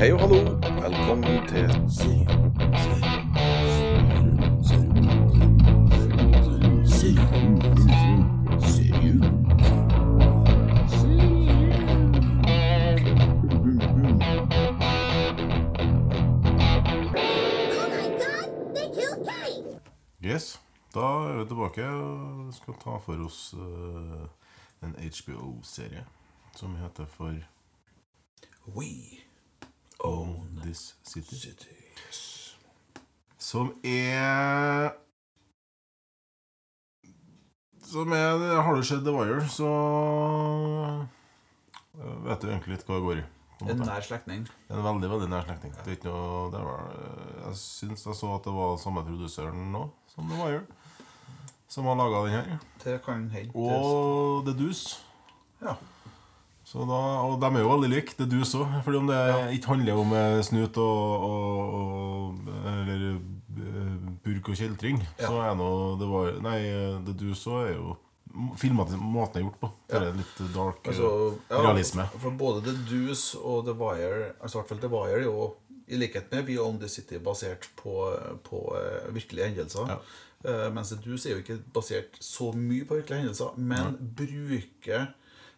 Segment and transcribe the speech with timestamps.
[0.00, 0.36] Hei og hallo.
[0.80, 1.76] Velkommen til Oh
[17.90, 19.80] my god, they killed Kate!
[20.24, 20.60] Yes,
[20.94, 24.28] da er vi tilbake og skal ta for oss eh,
[24.82, 26.04] en HBO-serie
[26.56, 27.34] som heter for
[28.66, 29.29] We
[30.70, 31.34] This City.
[31.34, 31.66] City.
[33.38, 34.92] Som er
[37.82, 39.70] Som er Har du sett The Wire, så
[41.98, 43.24] eh, vet du egentlig litt hva det går i.
[43.66, 44.44] en nær slektning.
[44.70, 45.74] En veldig veldig nær slektning.
[45.84, 46.86] Det noe var,
[47.48, 49.82] Jeg syns jeg så at det var samme produsøren nå
[50.14, 50.62] som The Wire,
[51.66, 52.62] som har laga den her.
[52.84, 53.50] Det kan hende.
[53.58, 55.00] Og The Deuce.
[55.60, 55.74] Ja.
[56.70, 58.62] Så da, og de er jo veldig like, det du så.
[58.86, 59.18] Fordi om det
[59.56, 63.18] ikke handler om eh, snut og, og, og Eller
[64.24, 66.60] burk og kjeltring, så er nå det var, Nei,
[67.06, 67.96] det du så, er jo
[68.60, 69.68] Filmet måten jeg er gjort på.
[69.90, 71.08] Det er litt dark eh, Altså,
[71.50, 72.06] ja, realisme.
[72.22, 75.48] For både The Deuce og The Wire Altså i hvert fall The Wire er jo
[75.90, 78.04] i likhet med We Own The City basert på,
[78.46, 79.90] på eh, virkelige hendelser.
[79.90, 79.96] Ja.
[80.46, 84.94] Eh, mens The Deuce er jo ikke basert så mye på virkelige hendelser, men bruker
[84.94, 85.08] ja,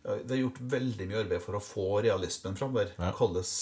[0.02, 2.90] Det er gjort veldig mye arbeid for å få realismen fram der.
[2.98, 3.12] Ja.
[3.12, 3.52] Mm.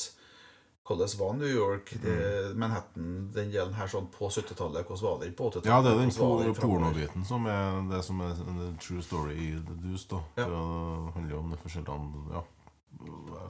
[0.90, 2.14] Hvordan var New York, det,
[2.58, 4.88] Manhattan, den delen her sånn på 70-tallet?
[4.88, 5.68] Hvordan var det på 80-tallet?
[5.70, 6.10] Ja, det er den
[6.48, 10.08] det pornobiten som er det som er the true story i The Deuce.
[10.10, 10.48] da Ja.
[10.48, 12.42] Det handler jo om det forskjellige ja,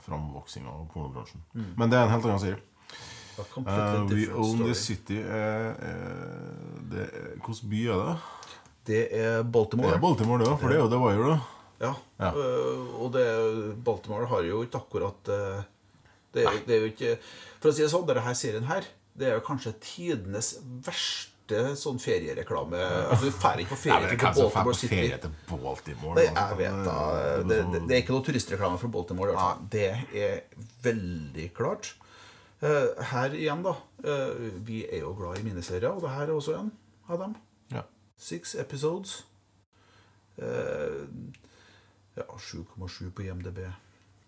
[0.04, 1.46] framvoksinga av pornobransjen.
[1.54, 1.70] Mm.
[1.78, 2.66] Men det er en helt annen.
[3.40, 4.74] A Uh, We Own Own The.
[4.74, 6.10] City er, er,
[6.90, 7.06] det
[7.40, 8.16] Hvilken by er det?
[8.90, 9.88] Det er Baltimore.
[9.88, 11.38] Det er Baltimore, det for det var jo da.
[11.80, 11.94] Ja.
[12.20, 12.30] Ja.
[12.36, 13.24] Uh, og det,
[13.84, 15.62] Baltimore har jo ikke akkurat uh,
[16.34, 17.12] det, er- det er jo ikke
[17.62, 18.84] For å si det sånn, denne serien her
[19.16, 20.50] Det er jo kanskje tidenes
[20.86, 22.78] verste sånn feriereklame.
[23.10, 24.90] Altså, Du drar ikke på ferie til Baltimore City.
[24.92, 26.14] ferie til Baltimore?
[26.14, 26.98] Nei, jeg vet da.
[27.42, 29.34] Det, det, er ikke noe turistreklame for Baltimore.
[29.34, 29.66] Altså.
[29.72, 30.36] Det er
[30.84, 31.90] veldig klart.
[32.62, 33.74] Eh, her igjen, da.
[34.68, 36.70] vi er jo glad i miniserier, og det her er også en
[37.10, 37.34] av dem.
[37.74, 37.82] Ja.
[38.30, 39.16] Six episodes.
[40.38, 41.02] Eh,
[42.18, 43.60] ja, 7,7 på IMDb.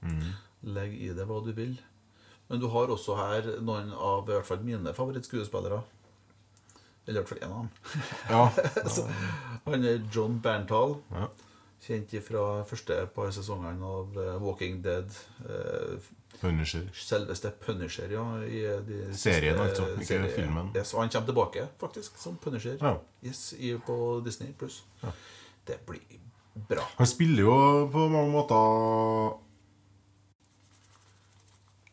[0.02, 0.28] Mm.
[0.74, 1.76] Legg i det hva du vil.
[2.48, 5.80] Men du har også her noen av i hvert fall mine favorittskuespillere.
[7.06, 7.70] Eller i hvert fall én av dem.
[8.34, 8.42] Ja.
[8.94, 9.06] Så,
[9.66, 10.98] han er John Bernthal.
[11.14, 11.28] Ja.
[11.82, 15.10] Kjent fra første par sesongene av eh, Walking Dead.
[15.48, 16.10] eh,
[16.42, 16.84] Punisher.
[16.94, 18.22] Selveste Punisher, ja.
[18.46, 20.70] I de Serien, altså, ikke filmen.
[20.76, 22.78] Yes, og han kommer tilbake, faktisk, som Punisher.
[22.80, 22.96] Ja.
[23.22, 24.82] Yes, i, på Disney pluss.
[25.66, 26.02] Det blir
[26.54, 26.84] bra.
[26.98, 27.56] Han spiller jo
[27.92, 29.38] på mange måter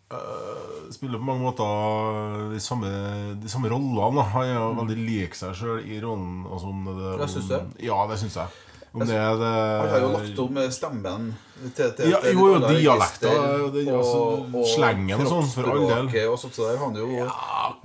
[0.10, 2.90] Uh, Spiller på mange måter de samme,
[3.38, 4.24] de samme rollene.
[4.34, 4.80] Han er mm.
[4.80, 6.48] veldig lik seg sjøl i rollen.
[6.50, 7.84] Altså om det, Ja, syns du?
[7.86, 8.64] Ja, det syns jeg.
[8.90, 11.28] Om det er det Han har jo lagt om stemmen
[11.76, 16.30] til, til, Ja, jo, jo, dialekter, det- altså, slengen og sånn, for all del.
[16.32, 16.78] Og sånt der.
[16.82, 17.30] Han jo Ja,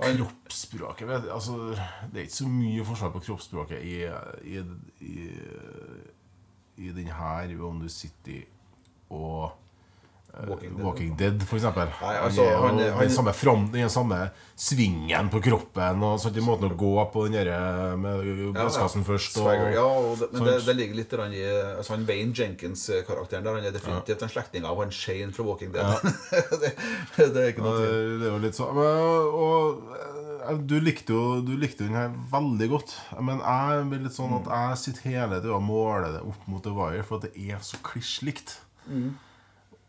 [0.01, 1.77] kroppsspråket vet, altså,
[2.11, 4.01] Det er ikke så mye forskjell på kroppsspråket i,
[4.49, 4.65] i,
[5.05, 5.29] i,
[6.77, 8.43] i den her Om du sitter
[9.13, 9.51] og
[10.33, 11.37] eh, Walking Walking, Dead.
[11.37, 11.91] Dead, eksempel.
[12.01, 13.33] Altså, han er den samme
[13.93, 14.17] samme
[14.59, 18.25] svingen på kroppen og sånn, måten å gå på den der med
[18.55, 19.37] brystkassen først.
[19.43, 21.45] Og, ja, og det, men det, det ligger litt i
[21.77, 23.59] altså han Wayne Jenkins-karakteren der.
[23.61, 26.09] Han er definitivt en slektning av han Shane fra Walking Dead.
[26.65, 26.75] det,
[27.15, 27.95] det er ikke noe tvil.
[27.95, 30.24] det, det er jo litt sånn og, Og eh,
[30.67, 32.95] du likte jo Du likte den her veldig godt.
[33.19, 36.63] Men jeg blir litt sånn at jeg sitter hele tida og måler det opp mot
[36.65, 38.57] The Wire, for at det er så kliss likt.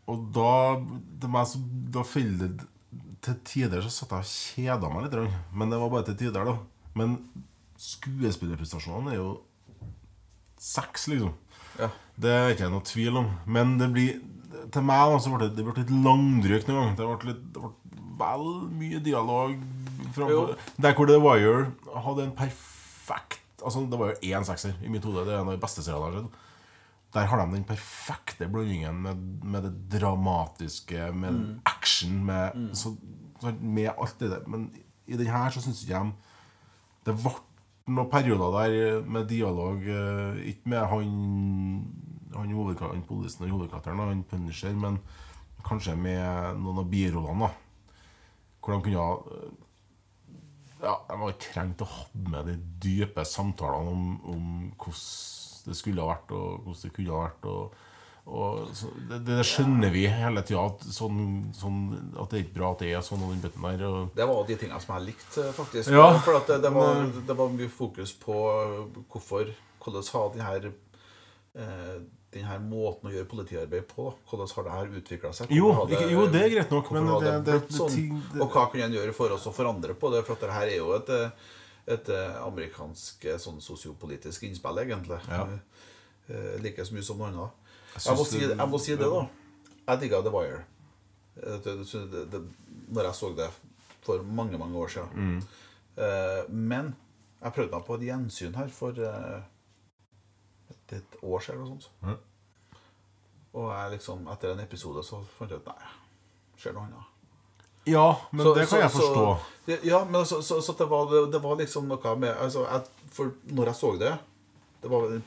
[0.06, 0.78] Og da
[1.20, 1.60] det meg så,
[1.92, 2.68] Da faller det
[3.26, 5.36] Til tider så satt jeg og kjeda meg litt.
[5.52, 6.56] Men det var bare til tider, da.
[6.96, 7.18] Men
[7.76, 9.32] skuespillerprestasjonene er jo
[10.62, 11.34] seks, liksom.
[11.76, 11.90] Ja.
[12.16, 13.32] Det er ikke noe tvil om.
[13.44, 14.20] Men det blir
[14.72, 16.94] til meg da, så ble det, det ble litt langdrygt noen gang.
[16.96, 17.74] Det ble, litt, det ble
[18.20, 18.46] vel
[18.78, 19.58] mye dialog.
[20.82, 25.04] Der hvor The Wire hadde en perfekt Altså Det var jo én sekser i mitt
[25.04, 25.24] hode.
[25.26, 26.42] Det er en av de beste seriene jeg har sett.
[27.16, 31.60] Der har de den perfekte blandingen med, med det dramatiske, med Mm.
[31.64, 32.74] action, med, mm.
[32.74, 32.94] så,
[33.60, 34.46] med alt det der.
[34.46, 34.70] Men
[35.06, 36.12] i den her så syns ikke jeg
[37.06, 37.32] Det ble
[37.86, 41.86] noen perioder der med dialog eh, Ikke med han
[42.34, 44.98] Han, han politien og hovedkarakteren, han Punisher, men
[45.64, 47.40] kanskje med noen av birollene.
[47.40, 47.50] da
[48.60, 49.65] Hvor de kunne ha eh,
[50.82, 54.46] ja, De har ikke trengt å ha med de dype samtalene om, om
[54.76, 57.50] hvordan det skulle ha vært, og hvordan det kunne ha vært.
[57.50, 57.84] Og
[58.26, 61.76] Og så, det, det skjønner vi hele tida, at, sånn, sånn,
[62.18, 63.22] at det er ikke bra at det er sånn.
[63.22, 65.92] Og den der og, Det var de tingene som jeg likte, faktisk.
[65.94, 66.08] Ja.
[66.24, 68.40] For det, det, var, det var mye fokus på
[69.12, 69.54] hvorfor
[69.86, 70.64] Hvordan ha de her
[71.54, 71.98] eh,
[72.36, 74.16] den her måten å gjøre politiarbeid på, da.
[74.30, 75.50] hvordan har det her utvikla seg?
[75.56, 77.90] Jo, ikke- jo, det er greit nok, men det- det- sånn?
[77.94, 80.24] ting- det- Og hva kan en gjøre for oss å forandre på det?
[80.26, 81.10] For at det er jo et,
[81.88, 85.20] et eh, amerikansk eh, sånn sosiopolitisk innspill, egentlig.
[85.28, 85.46] Ja.
[86.28, 87.50] Eh, like så mye som noe annet.
[87.96, 89.28] Jeg Jeg må, si, det- jeg må si det, da.
[89.88, 90.64] Jeg digga The Wire.
[91.36, 92.40] Det, det, det, det,
[92.92, 93.50] når jeg så det
[94.02, 95.10] for mange, mange år siden.
[95.14, 95.42] Mm.
[96.50, 96.94] Men
[97.42, 98.92] jeg prøvde meg på et gjensyn her for
[100.92, 101.90] eh, et, år siden eller noe sånt.
[102.02, 102.80] Mm.
[103.56, 105.92] Og jeg liksom, etter en episode så fant jeg ut Nei,
[106.60, 107.12] skjer noe annet.
[107.86, 109.38] Ja, men Så- det kan så- jeg forstå.
[109.66, 112.82] Så, ja, men så, så, så det, var, det, var liksom noe med altså, jeg,
[113.12, 114.18] For når jeg så det
[114.82, 115.20] Det var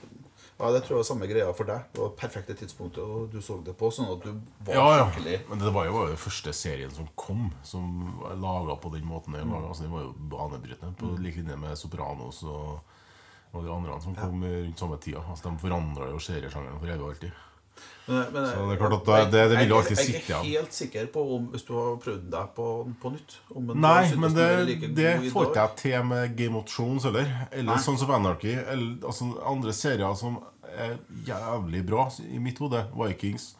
[0.59, 1.85] ja, det tror jeg var samme greia for deg.
[1.93, 4.97] Det var det perfekte tidspunktet og du så det på, sånn at du var Ja,
[4.97, 5.05] ja.
[5.09, 9.33] skikkelig Men det var jo den første serien som kom, som laga på den måten.
[9.33, 11.23] Den, var, altså, den var jo banebrytende, på Mm.
[11.23, 12.81] lik linje med Sopranos og,
[13.53, 15.21] og de andre som kom rundt samme tida.
[15.29, 17.31] Altså, de forandra jo seriesjangeren for evig og alltid.
[18.09, 20.27] Men, men, Så det er klart at det- det- det vil jo alltid sitte igjen.
[20.27, 23.35] Jeg er ikke helt sikker på om hvis du har prøvd deg på, på nytt
[23.75, 27.47] Nei, men det, like det får ikke jeg til med Game of Thrones heller.
[27.51, 27.77] Eller Nei.
[27.77, 28.55] Sons of Anarchy.
[28.67, 30.39] Eller altså, andre serier som
[30.75, 32.85] er jævlig bra i mitt hode.
[32.97, 33.55] Vikings.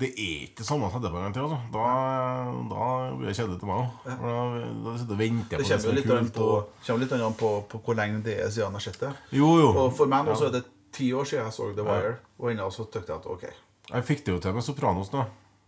[0.00, 1.42] Det er ikke det samme som på en tid.
[1.42, 1.58] Altså.
[1.70, 1.82] Da,
[2.72, 2.86] da
[3.16, 4.06] blir det kjedelig til meg òg.
[4.08, 4.36] Da,
[4.86, 6.32] da sitter jeg og venter på det som er kult.
[6.34, 8.98] på, Og, kommer litt an på, på hvor lenge det er siden jeg har sett
[9.04, 9.12] det.
[9.36, 9.68] jo, jo.
[9.84, 12.50] Og for meg nå så er det ti år siden jeg så The Wire, og
[12.50, 13.44] ennå så tykte jeg at ok.
[13.92, 15.22] Jeg fikk det jo til med Sopranos nå.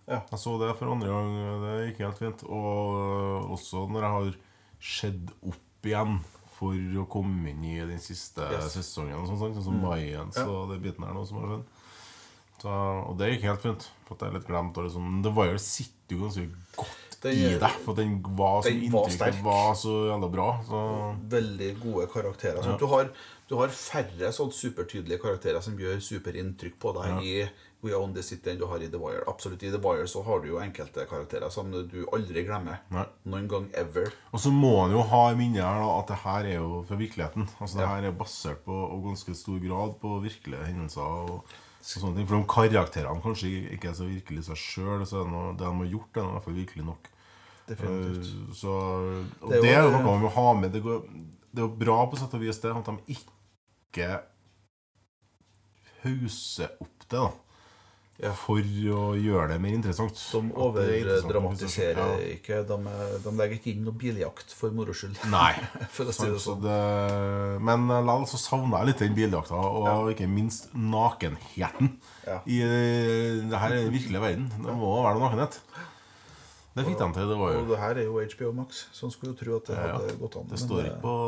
[0.08, 0.18] Ja.
[0.30, 1.30] Jeg så det for andre gang.
[1.62, 2.42] Det gikk helt fint.
[2.52, 4.34] Og også når jeg har
[4.84, 6.18] sett opp igjen
[6.58, 8.74] for å komme inn i den siste Yes.
[8.76, 10.44] sesongen, sånn, sånn som Mayans Ja.
[10.46, 11.64] og den biten her nå som har skjedd.
[12.62, 12.70] Så,
[13.10, 13.88] og det gikk helt fint.
[14.06, 14.78] For at jeg er litt glemt.
[14.78, 16.46] Og liksom, The Wire sitter jo ganske
[16.78, 17.76] godt Den i deg.
[17.84, 19.42] For den var så var inntrykket sterk.
[19.44, 20.48] var så jævla bra.
[20.68, 20.80] Så
[21.34, 22.62] Veldig gode karakterer.
[22.64, 22.76] Ja.
[22.80, 23.10] du, har,
[23.48, 27.36] du har færre sånn supertydelige karakterer som gjør superinntrykk på deg i
[27.84, 29.24] We Own The City enn du har i The Wire.
[29.28, 32.78] Absolutt I The Wire så har du jo enkelte karakterer som du aldri glemmer.
[32.92, 33.04] Nei.
[33.28, 34.08] Noen gang ever.
[34.32, 36.78] Og så må en jo ha i minnet her da, at det her er jo
[36.88, 37.48] fra virkeligheten.
[37.60, 37.92] Altså Det Ja.
[37.96, 41.28] her er basert på og ganske stor grad på virkelige hendelser.
[41.28, 41.44] Og,
[41.84, 46.16] ting For de karakterene kanskje ikke er så virkelig seg sjøl, det de har gjort,
[46.16, 47.10] er i hvert fall virkelig nok.
[47.68, 48.28] Definitivt.
[48.32, 48.74] Eh, Så,
[49.40, 50.72] og Det er jo noe man må ha med.
[50.72, 51.04] Det, går,
[51.52, 54.10] det er jo bra på sett og vis det at de ikke
[56.04, 57.30] hauser opp det, da.
[58.22, 58.30] Ja.
[58.38, 60.14] For å gjøre det mer interessant.
[60.16, 62.18] Som er overdramatiserer Ja.
[62.36, 62.60] ikke.
[62.68, 62.76] De,
[63.24, 65.18] de legger ikke inn noe biljakt for moro skyld.
[65.32, 65.50] Nei.
[65.96, 66.62] For å si det Så sånn.
[66.62, 66.76] det,
[67.66, 71.96] men likevel så savna jeg litt den biljakta, og ikke minst nakenheten.
[72.28, 72.38] Ja.
[72.46, 72.60] I
[73.50, 74.46] det her er den virkelige verden.
[74.62, 75.58] Det må være noe nakenhet.
[76.74, 77.28] Det fikk de til.
[77.30, 79.58] Det var Og jo det her er jo HBO Max, så en skulle jo tro
[79.58, 79.98] at det Ja, ja.
[79.98, 80.48] hadde gått an.
[80.54, 81.18] Det står ikke på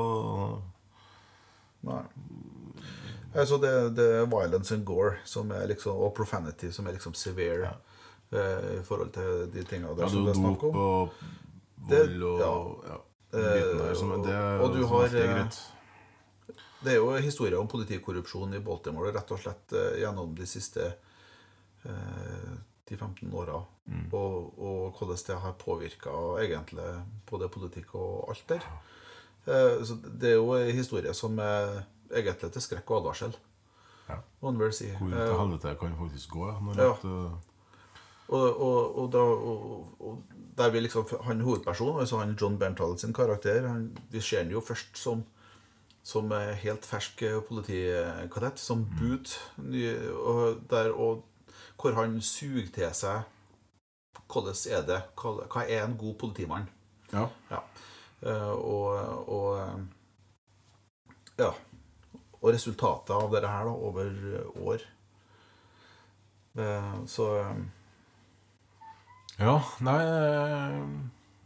[1.86, 2.00] Nei.
[3.36, 7.70] Altså det, det er violence and gore som liksom, og profanity som er liksom severe
[8.32, 10.76] eh, i forhold til de tingene der Ja, som det er snakk om.
[10.76, 11.10] og
[11.88, 12.96] Det- vold og ja.
[12.96, 12.98] ja.
[13.78, 15.58] der, som, det er og du har, eh, greit.
[16.84, 20.92] Det er jo historier om politikorrupsjon i Baltimore rett og slett eh, gjennom de siste
[21.84, 22.52] eh,
[22.90, 23.62] 10-15 åra.
[23.86, 24.06] Mm.
[24.14, 26.10] Og, og hvordan det har påvirka
[26.42, 26.86] egentlig
[27.30, 28.66] både politikk og alt der.
[29.46, 33.36] Eh, så det er jo en historie som er egentlig til skrekk og advarsel.
[34.08, 34.16] Ja.
[34.42, 34.88] Må vel si.
[34.98, 36.50] Hvor Eh, til helvete kan faktisk gå.
[36.62, 36.90] Når Ja.
[36.92, 37.32] at, eh,
[38.28, 40.22] Og, og, og, da, og, og
[40.58, 44.50] der vi liksom, han hovedpersonen, altså han John Bernthal sin karakter, han, vi ser han
[44.50, 45.24] jo først som
[46.06, 49.26] som eh, helt fersk eh, politikadett, som bud,
[49.58, 51.24] ny- og, der, og
[51.80, 53.22] hvor han suger til seg
[54.32, 56.68] hvordan er det, hva, hva er en god politimann?
[57.12, 57.26] ja.
[57.50, 57.58] Ja.
[58.22, 59.78] Eh, og, og eh,
[61.38, 61.50] ja.
[62.42, 64.84] Og resultatet av dette her da, over eh, år.
[66.58, 67.56] Eh, Så eh,
[69.38, 69.96] Ja, nei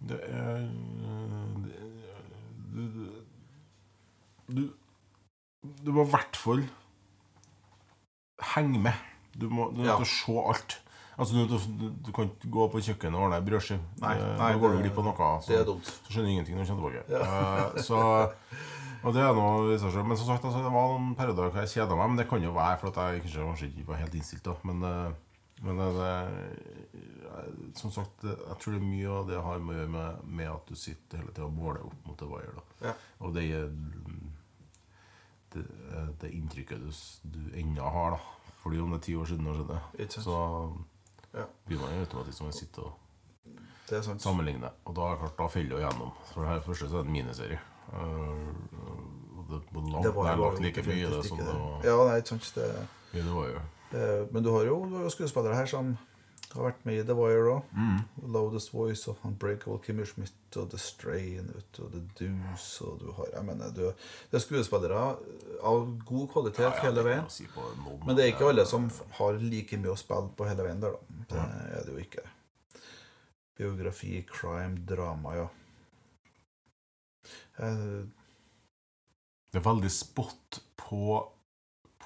[0.06, 0.68] Det er
[2.70, 3.10] du,
[4.48, 4.62] du,
[5.84, 6.62] du må i hvert fall
[8.54, 8.94] henge med.
[9.36, 9.98] Du må du må Ja.
[10.04, 10.78] se alt.
[11.20, 13.80] Altså, du, du, du kan ikke gå på kjøkkenet og ordne ei brødskive.
[14.00, 15.30] Da går du glipp av noe.
[15.44, 15.88] Så, det er dumt.
[15.90, 17.18] så skjønner du ingenting når du kommer tilbake.
[17.20, 17.98] Eh, så,
[19.04, 19.74] og det er noe.
[19.76, 22.12] Men som sagt, altså, det var noen perioder hvor jeg kjeda meg.
[22.12, 24.48] Men det kan jo være for jeg kanskje, kanskje ikke var helt innstilt.
[24.48, 29.42] da Men, eh, men det, det, som sagt, jeg tror det er mye av det
[29.44, 32.16] har med å gjøre med, med at du sitter hele tida og måler opp mot
[32.22, 32.64] det Wire.
[32.80, 32.94] Ja.
[33.20, 33.44] Og det,
[35.52, 35.66] det,
[36.22, 37.02] det inntrykket du,
[37.34, 38.22] du ennå har da
[38.62, 40.38] Fordi om det er ti år siden det skjedde, så
[41.34, 41.44] Ja.
[41.66, 42.92] begynner man automatisk som sitte og
[44.18, 44.70] sammenligner.
[44.84, 46.14] Og da klart, da faller jo gjennom.
[46.32, 47.58] For det her første så er det en miniserie.
[47.90, 48.48] Uh,
[49.50, 51.84] det, langt, Det var jo lagt like mye i det som det var.
[51.84, 52.52] Ja, nei, ikke sant.
[52.54, 52.70] Det,
[53.12, 53.60] Ja, det var jo
[53.90, 55.96] Eh, Men du har jo jo skuespillere her som
[56.56, 57.74] har vært med i The Wire òg.
[57.76, 57.98] Mm.
[58.34, 63.30] Loudest Voice of Unbreakable Kimmy Schmidt og The Strain og The Deuce og du har
[63.36, 63.84] Jeg mener, du,
[64.30, 65.04] det er skuespillere
[65.62, 67.30] av god kvalitet hele veien.
[67.30, 68.90] Si Men det er ikke alle som
[69.20, 71.24] har like mye å spille på hele veien der, da.
[71.30, 72.26] Det er det jo ikke.
[73.60, 75.48] Biografi, crime, drama, ja.
[77.60, 78.08] Jeg,
[79.50, 81.20] Det er veldig spot på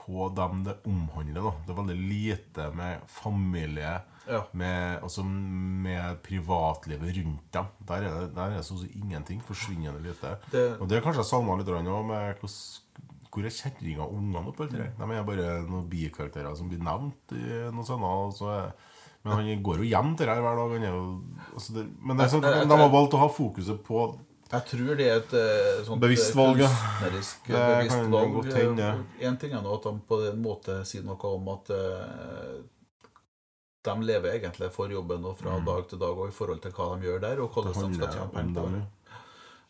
[0.04, 1.40] på dem det omhandler.
[1.42, 4.43] da Det er veldig lite med familie, ja.
[4.52, 7.66] med, altså med privatlivet rundt dem.
[7.88, 9.43] Der er det, der er det så så ingenting.
[9.45, 10.37] Forsvinnende lite.
[10.52, 12.43] Det, Og det er kanskje jeg savna litt òg, med
[13.35, 14.90] hvor er kjerringa og ungene oppi alt det der?
[15.00, 18.31] De er bare noen bikarakterer som blir nevnt i noen scener.
[18.52, 18.73] er-
[19.25, 20.71] Men han går jo hjem til det her hver dag.
[20.76, 21.21] Han er jo,
[21.54, 24.19] altså det, men det er sånn, de har valgt å ha fokuset på
[24.52, 26.69] Jeg tror det er et eh, sånt Bevisst eh, valg, ja.
[26.69, 28.93] kunstnerisk bevisst valg.
[29.25, 32.61] En ting er nå at de på en måte sier noe om at eh,
[33.84, 36.86] de lever egentlig for jobben og fra dag til dag og i forhold til hva
[36.96, 38.84] de gjør der, og hvordan de skal tjene penger på det.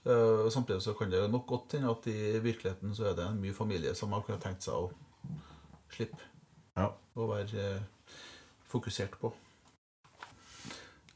[0.04, 3.40] Uh, Samtidig så kan det nok godt hende at i virkeligheten så er det en
[3.40, 4.90] mye familie som har kunnet tenkt seg å
[5.94, 6.20] slippe
[6.76, 6.90] Ja.
[7.16, 8.18] å være uh,
[8.68, 9.32] fokusert på.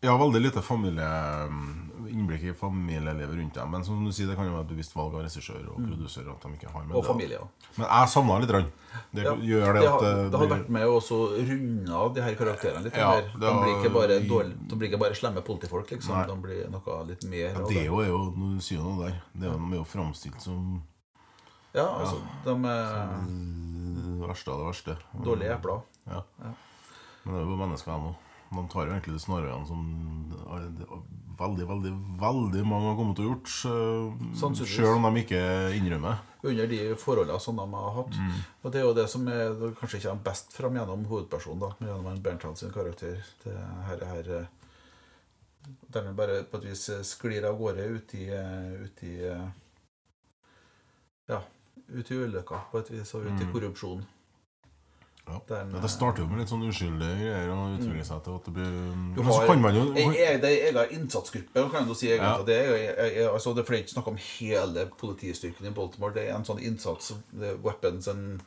[0.00, 1.06] Ja, veldig lite familie
[2.08, 3.70] innblikk i familielivet rundt dem.
[3.70, 6.30] Men som du sier, det kan jo være et bevisst valg av regissør og produsør.
[6.32, 6.96] at de ikke har med.
[6.96, 7.30] Og det.
[7.34, 7.42] ja.
[7.76, 8.52] Men jeg savna litt.
[8.54, 8.68] Rann.
[9.12, 11.00] Det Ja, gjør det Det at har, det, det har vært med å
[11.50, 15.00] runde av de her karakterene litt Ja, De blir ikke bare, dårlig, de blir ikke
[15.02, 16.14] bare slemme politifolk, liksom.
[16.16, 16.26] Nei.
[16.26, 19.50] De blir noe litt mer ja, det er jo, Når du sier noe der, det
[19.50, 20.82] er jo, framstilt som
[21.74, 24.96] Ja, altså, de er det verste av det verste.
[25.24, 25.82] dårlige epler.
[26.08, 26.22] Ja.
[26.38, 28.27] Men det er jo mennesker, de òg.
[28.48, 29.82] De tar jo egentlig de snarveiene som
[31.38, 33.50] veldig, veldig, veldig mange har kommet til å gjort.
[34.38, 34.74] Sannsynligvis.
[34.74, 35.42] Sjøl om de ikke
[35.78, 36.22] innrømmer.
[36.48, 38.18] Under de forholdene som de har hatt.
[38.18, 38.38] Mm.
[38.62, 41.62] Og det er jo det som er det kanskje ikke kommer best fram gjennom hovedpersonen,
[41.64, 43.22] da, men gjennom en Berntland sin karakter.
[43.44, 43.54] Det
[43.88, 44.54] her, her eh,
[45.92, 49.14] Der han bare på et vis eh, sklir av gårde ut i, eh, ut i
[49.28, 49.48] eh,
[51.28, 51.42] Ja,
[51.88, 54.06] ut i ulykka på et vis, og ut i korrupsjon.
[55.28, 55.74] Mm.
[55.74, 55.80] Ja.
[55.84, 58.64] Det starter jo med litt sånn uskyldige greier, og utvikler seg til at det blir
[58.78, 59.14] Mm.
[59.14, 61.70] Du har, så kan man jo jeg, jeg, det er en egen innsatsgruppe.
[61.70, 62.08] kan du si.
[62.14, 62.34] Ja.
[62.42, 66.14] Det er, altså, det er flere snakk om hele politistyrken i Baltimore.
[66.14, 67.12] Det er en sånn innsats
[67.62, 68.40] Weapons and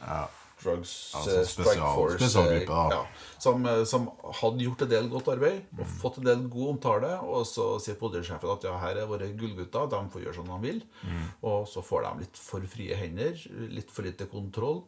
[0.00, 0.26] ja.
[0.58, 2.32] Drugs sånn Strike Force.
[2.66, 3.04] Ja,
[3.38, 4.08] som, eh, som
[4.40, 5.92] hadde gjort en del godt arbeid og Mm.
[6.00, 7.12] fått en del god omtale.
[7.22, 10.58] Og så sier politisjefen at ja, her er våre gullgutter, de får gjøre som de
[10.66, 10.82] vil.
[11.06, 11.22] Mm.
[11.44, 13.38] Og så får de litt for frie hender,
[13.70, 14.82] litt for lite kontroll.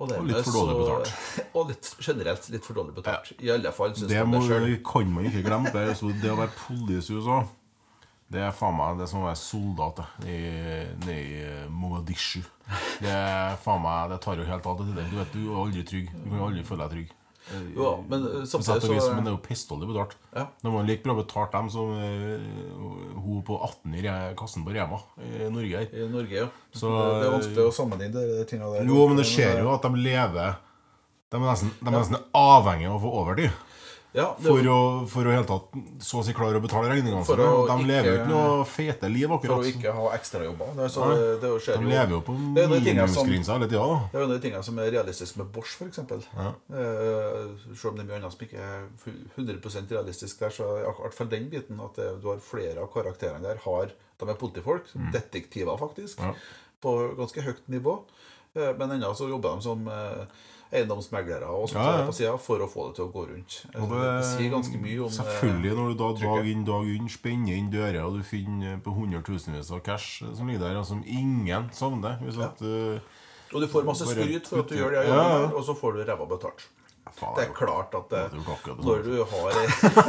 [0.00, 1.10] Og, litt for dårlig betalt.
[1.58, 3.32] Og litt, generelt litt for dårlig betalt.
[3.44, 4.76] I alle fall syns de Det det selv.
[4.88, 5.72] kan man ikke glemme.
[5.74, 7.42] Det, er så det å være politi i USA
[8.32, 10.38] Det er faen meg det er som å være soldat det, i,
[11.12, 12.40] i Mogadishu.
[13.02, 15.10] Det er faen meg Det tar jo helt av til tider.
[15.12, 16.14] Du vet, du er aldri trygg.
[16.16, 17.18] Du kan aldri føle deg trygg.
[17.50, 20.14] Men eh, sett samtidig så men det er jo pissdårlig betalt.
[20.32, 20.46] Ja.
[20.62, 24.04] De var like bra betalt dem som uh, hun på 18 i
[24.38, 25.82] kassen på Rema i Norge.
[25.90, 26.46] I Norge, ja.
[26.72, 28.86] Så- det, det er vanskelig å sammenligne de de tingene der.
[28.88, 30.54] Jo, men det skjer jo at de lever
[31.32, 33.60] De er nesten, de er nesten avhengig av å få overtid.
[34.14, 34.78] Ja, For å,
[35.08, 37.36] for å helt tatt så å si klare å betale regningene sine.
[37.38, 39.56] De ikke- lever jo ikke noe fete liv, akkurat.
[39.56, 40.74] For å ikke ha ekstrajobber.
[40.76, 41.16] Det, er så, Nei.
[41.16, 43.86] det, det skjer De jo lever jo på minimumsgrensa hele tida.
[43.88, 43.98] da.
[44.12, 45.98] Det er jo en av de tingene som er realistisk med Bosch, f.eks.
[46.36, 46.52] Ja.
[46.76, 48.86] Eh, selv om det er mye annet som ikke er
[49.36, 52.82] 100% realistisk der, så er i hvert fall den biten at det, du har flere
[52.84, 53.92] av karakterene der har
[54.22, 56.28] De er politifolk, detektiver faktisk, Mm.
[56.28, 56.34] Ja.
[56.82, 57.96] på ganske høyt nivå.
[58.54, 60.26] Eh, men ennå så jobber de som eh,
[60.72, 62.04] eiendomsmeglere og sånt Ja, ja.
[62.08, 63.56] på sida for å få det til å gå rundt.
[63.74, 66.88] Eh, Og det, sier ganske mye om eh, Selvfølgelig, når du da dag inn dag
[66.96, 70.86] inn spenner inn dører, og du finner på hundretusenvis av cash som ligger der, og
[70.88, 73.00] som ingen savner Hvis at uh,
[73.52, 75.50] Og du får masse skryt for at du gjør det, Ja, ja.
[75.52, 76.64] og så får du ræva betalt.
[77.12, 79.56] faen, Det er klart at det, det det når du har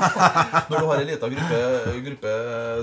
[0.72, 1.62] Når du har en liten gruppe,
[2.08, 2.36] gruppe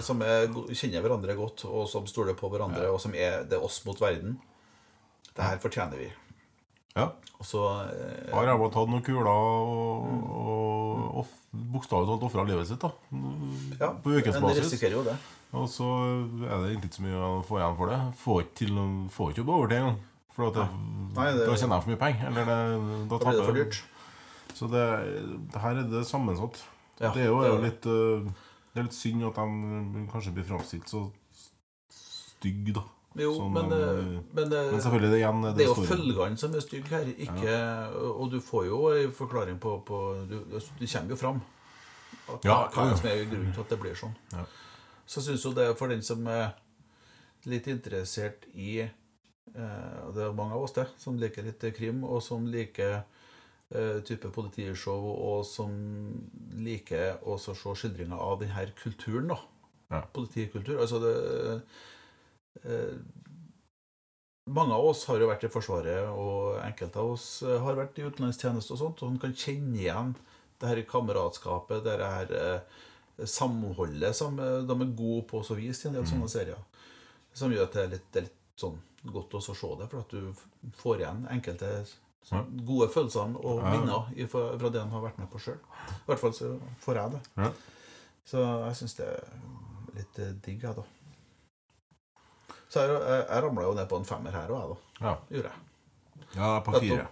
[0.04, 3.64] som er, kjenner hverandre godt, og som stoler på hverandre, og som er det er
[3.64, 4.37] oss mot verden
[5.32, 6.10] Det her fortjener vi.
[6.97, 7.04] Ja.
[7.40, 11.26] Og så eh, Har bare tatt noen kuler og, og, og
[11.73, 12.90] bokstavelig talt ofra livet sitt, da.
[13.80, 14.75] ja, På ukesbasis.
[15.56, 15.87] Og så
[16.47, 18.00] er det egentlig ikke så mye å få igjen for det.
[18.20, 19.97] Får ikke til noen- får ikke jobb over til engang.
[20.37, 20.66] For at det,
[21.16, 22.26] Nei, det- da tjener jeg for mye penger.
[22.28, 22.59] Eller det,
[23.11, 23.80] da blir det for dyrt.
[24.54, 24.85] Så det,
[25.54, 26.61] det her er det sammensatt.
[27.00, 28.30] Ja, det er jo, det er jo litt øh,
[28.75, 31.06] Det er litt synd at de kanskje blir framstilt så
[31.90, 32.82] stygge, da.
[33.18, 35.86] Jo, som, men, men, eh, men, eh, Men selvfølgelig, det igjen Det, det er jo
[35.88, 37.56] følgene som er stygge her, ikke
[38.06, 39.98] Og du får jo en forklaring på, på
[40.30, 41.40] du, du kommer jo fram.
[42.30, 42.96] At, Ja, hva ja.
[42.96, 44.14] som er grunnen til at det blir sånn.
[44.30, 44.44] Ja.
[45.10, 46.52] Så syns jo det for den som er
[47.50, 52.04] litt interessert i eh, Og det er mange av oss det, som liker litt krim,
[52.06, 53.00] og som liker
[53.74, 55.74] eh, type politishow, og som
[56.62, 59.40] liker også å se skildringer av denne kulturen, da.
[59.90, 60.04] Ja.
[60.14, 60.78] Politikultur.
[60.78, 61.16] Altså det
[61.56, 61.80] eh,
[64.50, 67.99] mange av oss har jo vært i Forsvaret, og enkelte av oss eh, har vært
[68.00, 70.14] i utenlandstjeneste og sånt, og man kan kjenne igjen
[70.61, 75.87] det her kameratskapet, det her eh, samholdet som eh, de er gode på å vise
[75.87, 76.11] i en del Mm.
[76.14, 76.61] sånne serier.
[77.33, 78.78] Som gjør at det er litt, det er litt sånn
[79.14, 81.69] godt å se det, for at du får igjen enkelte
[82.66, 85.57] gode følelser og minner fra, fra det en har vært med på sjøl.
[85.88, 86.50] I hvert fall så
[86.85, 87.21] får jeg det.
[88.28, 89.30] Så jeg syns det er
[89.97, 90.85] litt eh, digg, jeg, da.
[92.70, 95.06] Så jeg, jeg, jeg ramla jo ned på en femmer her òg, jeg, da.
[95.08, 95.14] Ja.
[95.34, 96.28] Gjorde jeg.
[96.36, 97.06] Ja, på fire.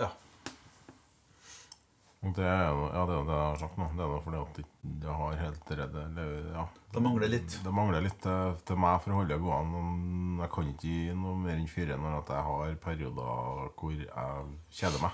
[0.00, 0.08] Ja.
[2.20, 3.86] Det er jo ja, det, er det jeg har sagt nå.
[3.96, 4.58] Det er jo fordi at
[5.00, 6.64] det- har helt redd det, ja.
[6.92, 7.54] Det mangler litt.
[7.64, 9.80] Det mangler litt til, til meg for å holde gående.
[10.42, 14.44] Jeg kan ikke gi noe mer enn fire når at jeg har perioder hvor jeg
[14.82, 15.12] kjeder meg.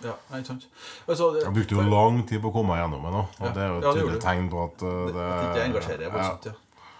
[0.00, 0.66] Ja, ikke sant.
[1.08, 3.22] Altså, det, Jeg brukte jo lang tid på å komme meg gjennom det nå.
[3.28, 3.52] Og Ja.
[3.52, 6.44] det er jo et tydelig tegn på at uh, det, det at ikke engasjerer voldsomt,
[6.46, 6.52] ja.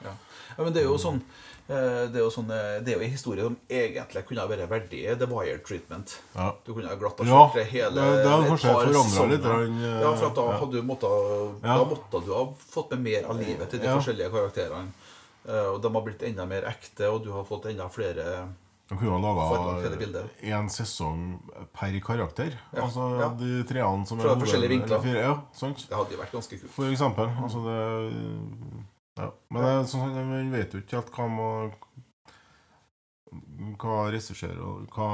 [0.05, 0.13] Ja.
[0.13, 0.65] ja.
[0.65, 3.11] Men det er jo sånn eh, det er jo sånn, eh, det er jo en
[3.13, 6.15] historie som egentlig kunne ha vært verdig The Wire Treatment.
[6.35, 6.47] Ja.
[6.65, 9.77] Du kunne ha glatt ha Ja, det hele ja, det hadde kanskje forandret litt, grann,
[9.85, 11.77] eh, Ja, for da hadde du måttet, Ja.
[11.77, 14.89] Da måtte du ha fått med mer av livet til de forskjellige karakterene.
[15.47, 18.49] Eh, Og de har blitt enda mer ekte, og du har fått enda flere
[18.89, 21.39] De kunne ha laga én sesong
[21.75, 22.57] per karakter.
[22.73, 25.03] Altså de treene som Fra forskjellige vinkler.
[25.05, 25.41] fire-?
[25.53, 26.71] Det hadde jo vært ganske kult.
[26.71, 27.29] For eksempel.
[27.43, 28.85] Altså det
[29.19, 29.29] Ja.
[29.51, 31.73] Men det er sånn, man vet jo ikke helt hva man
[33.79, 35.09] hva regissører og hva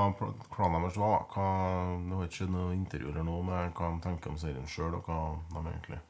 [0.54, 1.24] planene deres var.
[1.32, 1.46] Hva,
[2.04, 4.94] det har ikke skjedd noe intervju eller noe med hva de tenker om serien sjøl,
[5.00, 5.20] og hva
[5.56, 6.00] de egentlig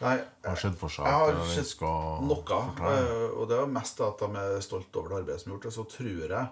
[0.00, 0.14] Nei,
[0.46, 1.74] har skjedd for seg Jeg har sett
[2.24, 2.62] noe.
[2.88, 5.68] eh, Og det er mest at de er stolt over det arbeidet som er gjort.
[5.68, 6.48] Og så tror jeg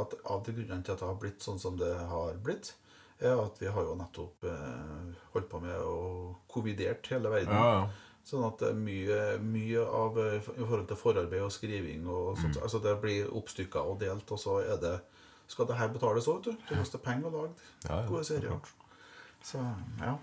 [0.00, 2.72] at av de grunnene til at det har blitt sånn som det har blitt,
[3.20, 6.00] er at vi har jo nettopp eh, holdt på med å
[6.52, 7.52] covidert hele verden.
[7.52, 7.86] Ja, ja.
[8.26, 12.56] Sånn at er mye, mye av eh, I forhold til forarbeid og skriving og sånt,
[12.58, 14.96] altså det blir oppstykka og delt, og så er det
[15.46, 16.64] Skal det her betales òg, vet du?
[16.72, 17.52] Det koster penger å lage
[17.86, 18.58] Ja, ja, gode serier.
[19.46, 19.60] Så
[20.02, 20.16] ja.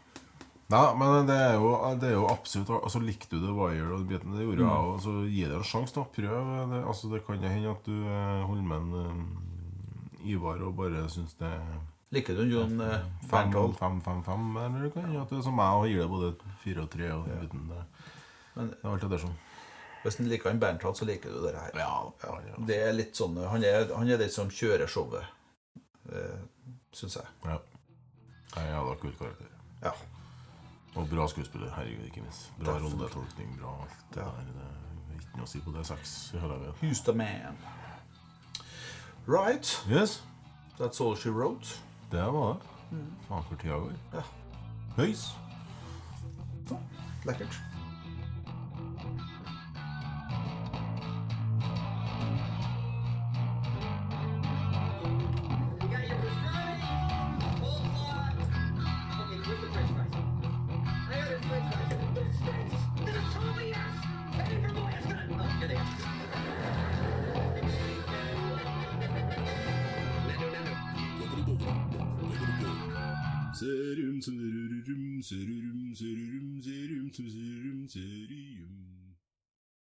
[0.73, 1.69] Nei, men det er jo,
[2.01, 4.91] det er jo absolutt Altså Likte du The Wire og biten, det gjorde Mm.
[4.93, 6.03] og Så gi det en sjanse, da.
[6.03, 6.51] Prøv.
[6.73, 11.07] Det, altså, det kan hende at du eh, holder med en eh, Ivar og bare
[11.11, 11.79] syns det er
[12.13, 13.75] Liker du Jon eh, fem, Bernhold?
[13.79, 16.33] fem, fem, fem, eller du kan ja, det er som meg og gir det både
[16.61, 17.07] fire og tre.
[17.15, 17.79] Og uten det.
[18.55, 19.35] Men det er alt det der sånn.
[20.03, 21.71] hvis du liker han Bernthal, så liker du det her.
[21.79, 22.55] Ja, Ja, ja.
[22.69, 25.23] det er litt sånn Han er, han er den som kjører showet,
[26.11, 26.37] eh,
[26.93, 27.25] syns jeg.
[27.45, 27.57] ja.
[28.55, 29.47] Nei, Jævla kul karakter.
[29.81, 29.91] Ja.
[30.95, 31.71] Og bra skuespiller.
[31.73, 32.51] Herregud, ikke minst.
[32.59, 33.55] Bra rolletolkning.
[33.57, 34.29] Bra alt det Ja.
[34.29, 34.51] der.
[34.53, 35.85] Det er ikke noe å si på det.
[35.89, 36.75] Seks i hele veien.
[36.83, 37.57] Who's the man?
[39.25, 39.81] Right.
[39.89, 40.21] Yes,
[40.77, 41.79] That's all she wrote.
[42.13, 42.73] Det var det.
[43.27, 43.93] Faen, hvor tida går.
[44.13, 44.21] Ja.
[44.97, 45.27] Høys.
[47.25, 47.72] Lekkert.